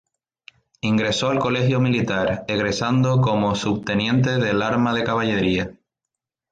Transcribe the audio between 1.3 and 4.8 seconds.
Colegio Militar, egresando como subteniente del